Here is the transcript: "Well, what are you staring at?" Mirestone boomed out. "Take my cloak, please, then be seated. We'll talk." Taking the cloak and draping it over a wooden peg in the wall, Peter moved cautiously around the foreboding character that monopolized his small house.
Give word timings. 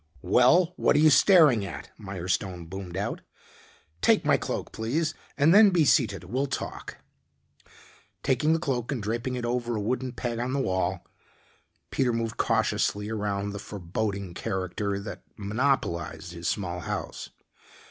"Well, 0.23 0.73
what 0.77 0.95
are 0.95 0.99
you 0.99 1.11
staring 1.11 1.63
at?" 1.63 1.91
Mirestone 1.99 2.65
boomed 2.67 2.97
out. 2.97 3.21
"Take 4.01 4.25
my 4.25 4.35
cloak, 4.35 4.71
please, 4.71 5.13
then 5.37 5.69
be 5.69 5.85
seated. 5.85 6.23
We'll 6.23 6.47
talk." 6.47 6.97
Taking 8.23 8.53
the 8.53 8.57
cloak 8.59 8.91
and 8.91 9.03
draping 9.03 9.35
it 9.35 9.45
over 9.45 9.75
a 9.75 9.79
wooden 9.79 10.13
peg 10.13 10.39
in 10.39 10.53
the 10.53 10.59
wall, 10.59 11.05
Peter 11.91 12.11
moved 12.13 12.37
cautiously 12.37 13.09
around 13.09 13.51
the 13.51 13.59
foreboding 13.59 14.33
character 14.33 14.99
that 14.99 15.21
monopolized 15.37 16.31
his 16.31 16.47
small 16.47 16.79
house. 16.79 17.29